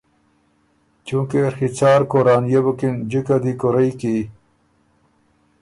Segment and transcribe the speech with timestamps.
[1.05, 4.17] چُونکې ڒی څارکورانيې بُکِن جِکه دی کورئ کی